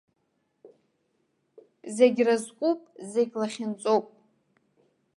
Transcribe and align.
Зегь 1.95 2.21
разҟуп, 2.27 2.79
зегь 3.11 3.35
лахьынҵоуп. 3.39 4.05